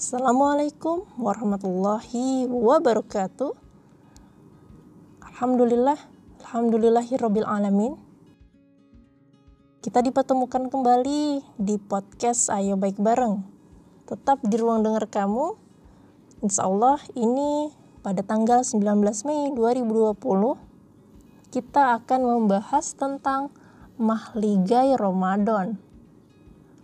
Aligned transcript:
Assalamualaikum 0.00 1.04
warahmatullahi 1.20 2.48
wabarakatuh. 2.48 3.52
Alhamdulillah, 5.28 6.00
alhamdulillahirabbil 6.40 7.44
alamin. 7.44 8.00
Kita 9.84 10.00
dipertemukan 10.00 10.72
kembali 10.72 11.44
di 11.60 11.76
podcast 11.76 12.48
Ayo 12.48 12.80
Baik 12.80 12.96
Bareng. 12.96 13.44
Tetap 14.08 14.40
di 14.40 14.56
ruang 14.56 14.80
dengar 14.80 15.04
kamu. 15.04 15.60
Insya 16.48 16.64
Allah 16.64 16.96
ini 17.12 17.68
pada 18.00 18.24
tanggal 18.24 18.64
19 18.64 19.04
Mei 19.28 19.52
2020 19.52 20.16
kita 21.52 22.00
akan 22.00 22.20
membahas 22.24 22.96
tentang 22.96 23.52
mahligai 24.00 24.96
Ramadan. 24.96 25.76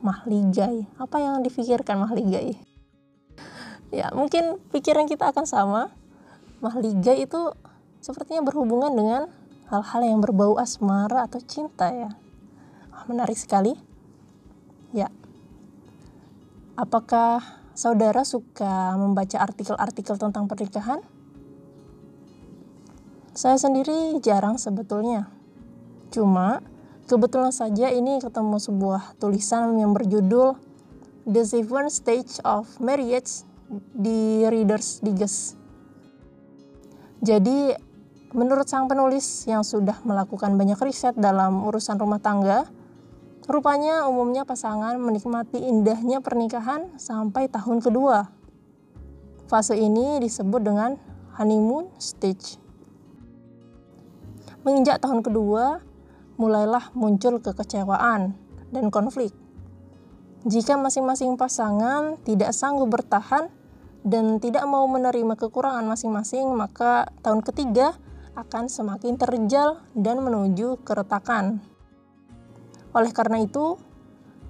Mahligai, 0.00 0.88
apa 0.96 1.20
yang 1.20 1.44
dipikirkan 1.44 2.08
mahligai? 2.08 2.71
Ya, 3.92 4.08
mungkin 4.16 4.56
pikiran 4.72 5.04
kita 5.04 5.36
akan 5.36 5.44
sama. 5.44 5.92
Mahligai 6.64 7.28
itu 7.28 7.52
sepertinya 8.00 8.40
berhubungan 8.40 8.88
dengan 8.96 9.28
hal-hal 9.68 10.00
yang 10.00 10.24
berbau 10.24 10.56
asmara 10.56 11.28
atau 11.28 11.44
cinta 11.44 11.92
ya. 11.92 12.16
Oh, 12.88 13.04
menarik 13.12 13.36
sekali. 13.36 13.76
Ya. 14.96 15.12
Apakah 16.72 17.44
saudara 17.76 18.24
suka 18.24 18.96
membaca 18.96 19.36
artikel-artikel 19.36 20.16
tentang 20.16 20.48
pernikahan? 20.48 21.04
Saya 23.36 23.60
sendiri 23.60 24.16
jarang 24.24 24.56
sebetulnya. 24.56 25.28
Cuma 26.08 26.64
kebetulan 27.12 27.52
saja 27.52 27.92
ini 27.92 28.24
ketemu 28.24 28.56
sebuah 28.56 29.20
tulisan 29.20 29.76
yang 29.76 29.92
berjudul 29.92 30.56
The 31.28 31.44
Seven 31.44 31.92
Stage 31.92 32.40
of 32.44 32.72
Marriage 32.80 33.51
di 33.96 34.44
Reader's 34.44 35.00
Digest. 35.00 35.56
Jadi 37.22 37.72
Menurut 38.32 38.64
sang 38.64 38.88
penulis 38.88 39.44
yang 39.44 39.60
sudah 39.60 40.00
melakukan 40.08 40.56
banyak 40.56 40.80
riset 40.80 41.12
dalam 41.20 41.68
urusan 41.68 42.00
rumah 42.00 42.16
tangga, 42.16 42.64
rupanya 43.44 44.08
umumnya 44.08 44.48
pasangan 44.48 44.96
menikmati 44.96 45.60
indahnya 45.60 46.24
pernikahan 46.24 46.96
sampai 46.96 47.52
tahun 47.52 47.84
kedua. 47.84 48.32
Fase 49.52 49.76
ini 49.76 50.16
disebut 50.16 50.64
dengan 50.64 50.96
honeymoon 51.36 51.92
stage. 52.00 52.56
Menginjak 54.64 55.04
tahun 55.04 55.20
kedua, 55.20 55.84
mulailah 56.40 56.88
muncul 56.96 57.36
kekecewaan 57.36 58.32
dan 58.72 58.88
konflik. 58.88 59.36
Jika 60.48 60.80
masing-masing 60.80 61.36
pasangan 61.36 62.16
tidak 62.24 62.56
sanggup 62.56 62.88
bertahan 62.88 63.52
dan 64.02 64.42
tidak 64.42 64.66
mau 64.66 64.86
menerima 64.90 65.38
kekurangan 65.38 65.86
masing-masing, 65.86 66.50
maka 66.54 67.10
tahun 67.22 67.42
ketiga 67.46 67.94
akan 68.34 68.66
semakin 68.66 69.14
terjal 69.14 69.82
dan 69.94 70.18
menuju 70.22 70.82
keretakan. 70.82 71.62
Oleh 72.92 73.12
karena 73.14 73.40
itu, 73.40 73.78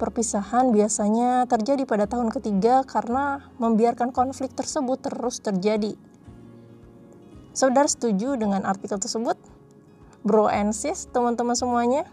perpisahan 0.00 0.72
biasanya 0.72 1.44
terjadi 1.44 1.84
pada 1.84 2.08
tahun 2.08 2.32
ketiga 2.32 2.86
karena 2.88 3.52
membiarkan 3.60 4.14
konflik 4.16 4.56
tersebut 4.56 5.02
terus 5.02 5.44
terjadi. 5.44 5.92
Saudara 7.52 7.90
setuju 7.90 8.38
dengan 8.38 8.64
artikel 8.64 8.96
tersebut? 8.96 9.36
Bro 10.24 10.48
and 10.48 10.72
sis, 10.72 11.10
teman-teman 11.10 11.58
semuanya? 11.58 12.08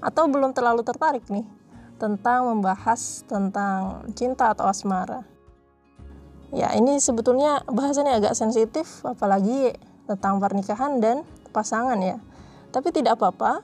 Atau 0.00 0.30
belum 0.30 0.54
terlalu 0.56 0.86
tertarik 0.86 1.26
nih 1.28 1.44
tentang 1.96 2.48
membahas 2.48 3.24
tentang 3.26 4.08
cinta 4.16 4.52
atau 4.52 4.68
asmara? 4.68 5.35
Ya, 6.56 6.72
ini 6.72 6.96
sebetulnya 6.96 7.60
bahasannya 7.68 8.16
agak 8.16 8.32
sensitif, 8.32 9.04
apalagi 9.04 9.76
tentang 10.08 10.40
pernikahan 10.40 11.04
dan 11.04 11.20
pasangan 11.52 12.00
ya. 12.00 12.16
Tapi 12.72 12.96
tidak 12.96 13.20
apa-apa. 13.20 13.60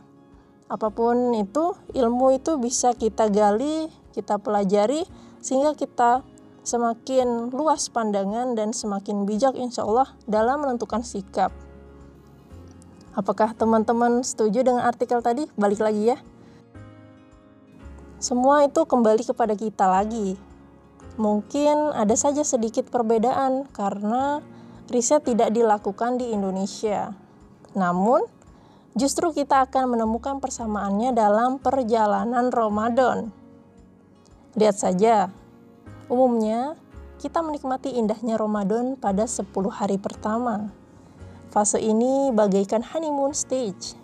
Apa 0.69 0.93
pun 0.93 1.33
itu, 1.33 1.73
ilmu 1.97 2.37
itu 2.37 2.61
bisa 2.61 2.93
kita 2.93 3.33
gali, 3.33 3.89
kita 4.13 4.37
pelajari 4.37 5.09
sehingga 5.41 5.73
kita 5.73 6.21
semakin 6.63 7.49
luas 7.49 7.89
pandangan 7.89 8.53
dan 8.53 8.77
semakin 8.77 9.25
bijak 9.25 9.57
insya 9.57 9.89
Allah 9.89 10.13
dalam 10.29 10.61
menentukan 10.61 11.01
sikap. 11.01 11.51
Apakah 13.13 13.57
teman-teman 13.57 14.21
setuju 14.21 14.65
dengan 14.65 14.85
artikel 14.85 15.21
tadi? 15.25 15.49
Balik 15.57 15.81
lagi 15.81 16.13
ya. 16.13 16.21
Semua 18.21 18.65
itu 18.69 18.85
kembali 18.85 19.25
kepada 19.25 19.57
kita 19.57 19.85
lagi. 19.89 20.52
Mungkin 21.21 21.93
ada 21.93 22.17
saja 22.17 22.41
sedikit 22.41 22.89
perbedaan 22.89 23.69
karena 23.69 24.41
riset 24.89 25.29
tidak 25.29 25.53
dilakukan 25.53 26.17
di 26.17 26.33
Indonesia. 26.33 27.13
Namun, 27.77 28.25
justru 28.97 29.33
kita 29.33 29.69
akan 29.69 29.93
menemukan 29.93 30.41
persamaannya 30.41 31.13
dalam 31.13 31.61
perjalanan 31.61 32.49
Ramadan. 32.49 33.29
Lihat 34.57 34.77
saja, 34.77 35.33
umumnya 36.09 36.77
kita 37.21 37.41
menikmati 37.41 37.93
indahnya 37.97 38.37
Ramadan 38.37 38.97
pada 38.97 39.25
10 39.29 39.49
hari 39.73 39.97
pertama. 39.97 40.73
Fase 41.53 41.77
ini 41.77 42.33
bagaikan 42.33 42.81
honeymoon 42.81 43.37
stage. 43.37 43.97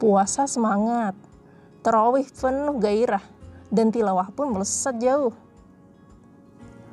Puasa 0.00 0.48
semangat, 0.48 1.12
terawih 1.84 2.24
penuh 2.32 2.80
gairah, 2.80 3.22
dan 3.72 3.92
tilawah 3.92 4.28
pun 4.32 4.52
melesat 4.52 4.96
jauh. 4.98 5.32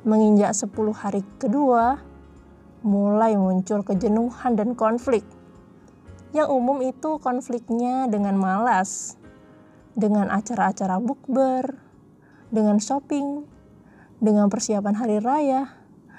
Menginjak 0.00 0.56
10 0.56 0.96
hari 0.96 1.20
kedua, 1.36 2.00
mulai 2.80 3.36
muncul 3.36 3.84
kejenuhan 3.84 4.56
dan 4.56 4.72
konflik. 4.72 5.20
Yang 6.32 6.48
umum 6.56 6.80
itu 6.80 7.20
konfliknya 7.20 8.08
dengan 8.08 8.40
malas, 8.40 9.20
dengan 9.92 10.32
acara-acara 10.32 10.96
bukber, 11.04 11.76
dengan 12.48 12.80
shopping, 12.80 13.44
dengan 14.24 14.48
persiapan 14.48 14.94
hari 14.96 15.20
raya. 15.20 15.68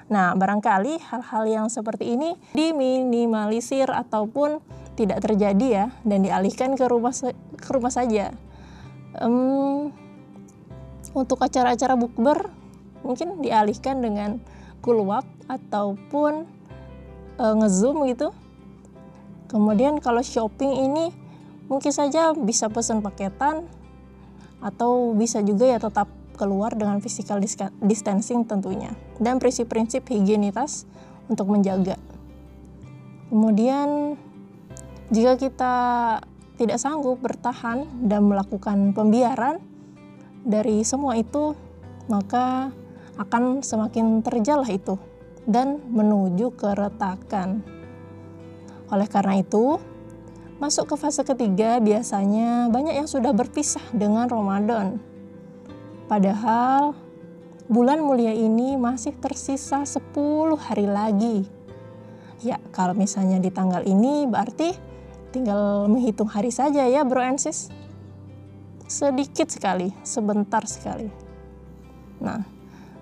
Nah, 0.06 0.38
barangkali 0.38 1.02
hal-hal 1.02 1.44
yang 1.50 1.66
seperti 1.66 2.14
ini 2.14 2.38
diminimalisir 2.54 3.90
ataupun 3.90 4.62
tidak 4.94 5.26
terjadi 5.26 5.66
ya 5.66 5.86
dan 6.06 6.22
dialihkan 6.22 6.78
ke 6.78 6.86
rumah 6.86 7.16
ke 7.58 7.70
rumah 7.74 7.90
saja. 7.90 8.30
Um, 9.18 9.90
untuk 11.18 11.42
acara-acara 11.42 11.98
bukber 11.98 12.61
mungkin 13.02 13.42
dialihkan 13.42 14.02
dengan 14.02 14.38
kulwap 14.82 15.26
ataupun 15.46 16.46
e, 17.38 17.44
ngezoom 17.44 18.06
gitu. 18.10 18.34
Kemudian 19.46 20.00
kalau 20.00 20.24
shopping 20.24 20.72
ini 20.90 21.12
mungkin 21.68 21.92
saja 21.92 22.32
bisa 22.32 22.72
pesan 22.72 23.04
paketan 23.04 23.68
atau 24.62 25.12
bisa 25.12 25.42
juga 25.42 25.66
ya 25.68 25.78
tetap 25.82 26.08
keluar 26.38 26.72
dengan 26.72 26.98
physical 26.98 27.38
distancing 27.84 28.42
tentunya 28.48 28.96
dan 29.20 29.36
prinsip-prinsip 29.38 30.08
higienitas 30.08 30.88
untuk 31.28 31.52
menjaga. 31.52 32.00
Kemudian 33.28 34.16
jika 35.12 35.36
kita 35.36 35.74
tidak 36.56 36.78
sanggup 36.80 37.20
bertahan 37.20 37.84
dan 38.08 38.28
melakukan 38.28 38.92
pembiaran 38.96 39.60
dari 40.42 40.84
semua 40.84 41.16
itu, 41.16 41.56
maka 42.08 42.72
akan 43.20 43.60
semakin 43.60 44.24
terjalah 44.24 44.68
itu 44.68 44.96
dan 45.44 45.82
menuju 45.90 46.54
keretakan. 46.54 47.60
Oleh 48.92 49.08
karena 49.08 49.40
itu, 49.40 49.80
masuk 50.62 50.92
ke 50.92 50.96
fase 51.00 51.26
ketiga 51.26 51.82
biasanya 51.82 52.70
banyak 52.70 52.94
yang 53.02 53.08
sudah 53.10 53.34
berpisah 53.34 53.82
dengan 53.90 54.30
Ramadan. 54.30 55.00
Padahal 56.06 56.94
bulan 57.66 58.04
mulia 58.04 58.36
ini 58.36 58.76
masih 58.76 59.16
tersisa 59.16 59.82
10 59.82 60.12
hari 60.60 60.86
lagi. 60.86 61.48
Ya, 62.44 62.58
kalau 62.74 62.92
misalnya 62.92 63.38
di 63.40 63.48
tanggal 63.48 63.86
ini 63.86 64.28
berarti 64.28 64.74
tinggal 65.32 65.88
menghitung 65.88 66.28
hari 66.28 66.52
saja 66.52 66.84
ya 66.84 67.00
bro 67.02 67.24
and. 67.24 67.40
Sedikit 68.92 69.48
sekali, 69.48 69.88
sebentar 70.04 70.60
sekali. 70.68 71.08
Nah, 72.20 72.44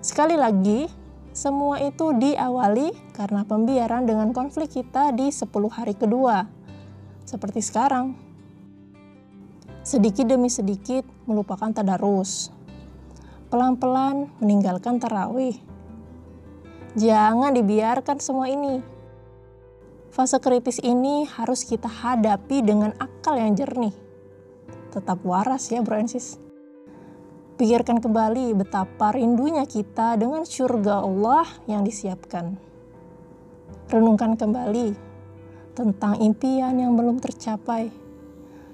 Sekali 0.01 0.33
lagi, 0.33 0.89
semua 1.37 1.77
itu 1.77 2.17
diawali 2.17 3.13
karena 3.13 3.45
pembiaran 3.45 4.09
dengan 4.09 4.33
konflik 4.33 4.73
kita 4.73 5.13
di 5.13 5.29
10 5.29 5.45
hari 5.69 5.93
kedua. 5.93 6.49
Seperti 7.29 7.61
sekarang. 7.61 8.17
Sedikit 9.85 10.25
demi 10.25 10.49
sedikit 10.49 11.05
melupakan 11.29 11.69
tadarus. 11.69 12.49
Pelan-pelan 13.53 14.33
meninggalkan 14.41 14.97
tarawih. 14.97 15.61
Jangan 16.97 17.53
dibiarkan 17.53 18.25
semua 18.25 18.49
ini. 18.49 18.81
Fase 20.09 20.41
kritis 20.41 20.81
ini 20.81 21.29
harus 21.29 21.61
kita 21.61 21.93
hadapi 21.93 22.65
dengan 22.65 22.97
akal 22.97 23.37
yang 23.37 23.53
jernih. 23.53 23.93
Tetap 24.97 25.21
waras 25.29 25.69
ya 25.69 25.85
bro 25.85 26.01
and 26.01 26.09
sis. 26.09 26.41
Pikirkan 27.61 28.01
kembali 28.01 28.57
betapa 28.57 29.13
rindunya 29.13 29.69
kita 29.69 30.17
dengan 30.17 30.49
surga 30.49 31.05
Allah 31.05 31.45
yang 31.69 31.85
disiapkan. 31.85 32.57
Renungkan 33.93 34.33
kembali 34.33 34.97
tentang 35.77 36.17
impian 36.25 36.73
yang 36.81 36.97
belum 36.97 37.21
tercapai 37.21 37.93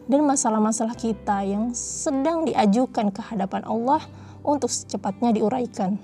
dan 0.06 0.22
masalah-masalah 0.22 0.94
kita 0.94 1.42
yang 1.42 1.74
sedang 1.74 2.46
diajukan 2.46 3.10
ke 3.10 3.26
hadapan 3.26 3.66
Allah 3.66 4.06
untuk 4.46 4.70
secepatnya 4.70 5.34
diuraikan. 5.34 5.98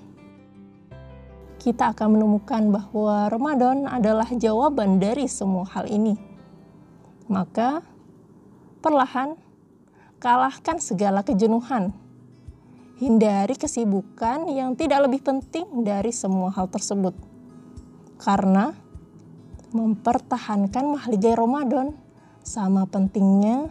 Kita 1.63 1.95
akan 1.95 2.19
menemukan 2.19 2.67
bahwa 2.67 3.31
Ramadan 3.31 3.87
adalah 3.87 4.27
jawaban 4.35 4.99
dari 4.99 5.31
semua 5.31 5.63
hal 5.71 5.87
ini. 5.87 6.19
Maka, 7.31 7.79
perlahan 8.83 9.39
kalahkan 10.19 10.83
segala 10.83 11.23
kejenuhan. 11.23 12.02
Hindari 13.03 13.59
kesibukan 13.59 14.47
yang 14.47 14.79
tidak 14.79 15.03
lebih 15.03 15.19
penting 15.19 15.83
dari 15.83 16.15
semua 16.15 16.55
hal 16.55 16.71
tersebut. 16.71 17.11
Karena 18.15 18.71
mempertahankan 19.75 20.95
mahligai 20.95 21.35
Ramadan 21.35 21.91
sama 22.47 22.87
pentingnya 22.87 23.67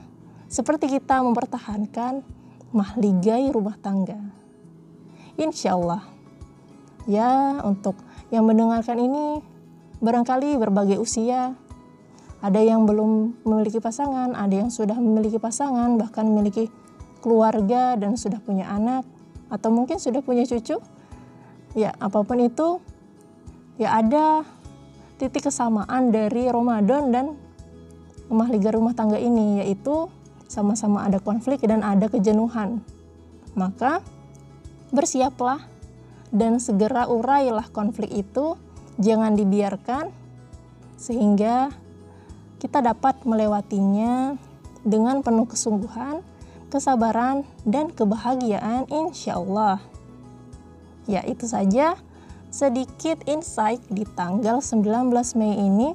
seperti 0.52 1.00
kita 1.00 1.24
mempertahankan 1.24 2.20
mahligai 2.76 3.48
rumah 3.48 3.80
tangga. 3.80 4.20
Insya 5.40 5.80
Allah, 5.80 6.04
ya 7.08 7.64
untuk 7.64 7.96
yang 8.28 8.44
mendengarkan 8.44 9.00
ini 9.00 9.40
barangkali 10.04 10.60
berbagai 10.60 11.00
usia, 11.00 11.56
ada 12.44 12.60
yang 12.60 12.84
belum 12.84 13.40
memiliki 13.48 13.80
pasangan, 13.80 14.36
ada 14.36 14.52
yang 14.52 14.68
sudah 14.68 15.00
memiliki 15.00 15.40
pasangan, 15.40 15.96
bahkan 15.96 16.28
memiliki 16.28 16.68
keluarga 17.24 17.96
dan 17.96 18.18
sudah 18.20 18.42
punya 18.44 18.68
anak, 18.68 19.08
atau 19.52 19.68
mungkin 19.68 20.00
sudah 20.00 20.24
punya 20.24 20.48
cucu. 20.48 20.80
Ya, 21.76 21.92
apa 22.00 22.24
pun 22.24 22.40
itu, 22.40 22.80
ya 23.76 24.00
ada 24.00 24.48
titik 25.20 25.52
kesamaan 25.52 26.08
dari 26.08 26.48
Ramadan 26.48 27.12
dan 27.12 27.36
mahligai 28.32 28.72
rumah 28.72 28.96
tangga 28.96 29.20
ini, 29.20 29.60
yaitu 29.60 30.08
sama-sama 30.48 31.04
ada 31.04 31.20
konflik 31.20 31.60
dan 31.68 31.84
ada 31.84 32.08
kejenuhan. 32.08 32.80
Maka 33.52 34.00
bersiaplah 34.92 35.60
dan 36.32 36.56
segera 36.56 37.08
urailah 37.08 37.68
konflik 37.72 38.08
itu, 38.12 38.56
jangan 38.96 39.36
dibiarkan 39.36 40.12
sehingga 40.96 41.72
kita 42.60 42.78
dapat 42.78 43.20
melewatinya 43.26 44.38
dengan 44.86 45.18
penuh 45.24 45.50
kesungguhan, 45.50 46.22
kesabaran, 46.72 47.44
dan 47.68 47.92
kebahagiaan 47.92 48.88
insya 48.88 49.36
Allah. 49.36 49.84
Ya 51.04 51.20
itu 51.28 51.44
saja 51.44 52.00
sedikit 52.48 53.20
insight 53.28 53.84
di 53.92 54.08
tanggal 54.08 54.64
19 54.64 55.12
Mei 55.36 55.60
ini. 55.60 55.92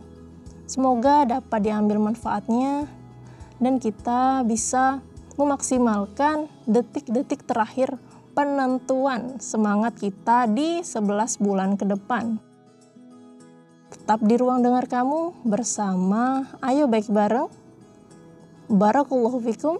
Semoga 0.69 1.25
dapat 1.25 1.65
diambil 1.65 1.97
manfaatnya 1.97 2.85
dan 3.57 3.81
kita 3.81 4.45
bisa 4.45 5.01
memaksimalkan 5.39 6.45
detik-detik 6.69 7.45
terakhir 7.45 7.97
penentuan 8.37 9.41
semangat 9.41 9.97
kita 9.97 10.45
di 10.45 10.85
11 10.85 11.41
bulan 11.41 11.73
ke 11.73 11.89
depan. 11.89 12.37
Tetap 13.87 14.19
di 14.21 14.35
ruang 14.35 14.59
dengar 14.59 14.85
kamu 14.91 15.47
bersama 15.47 16.51
Ayo 16.59 16.85
Baik 16.91 17.07
Bareng. 17.07 17.47
Barakallahu 18.67 19.39
fikum. 19.39 19.79